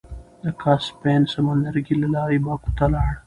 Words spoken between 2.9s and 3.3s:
لاړ.